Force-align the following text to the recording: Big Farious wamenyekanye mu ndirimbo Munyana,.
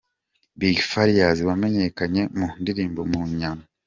Big 0.59 0.77
Farious 0.91 1.37
wamenyekanye 1.47 2.21
mu 2.37 2.47
ndirimbo 2.61 3.01
Munyana,. 3.11 3.63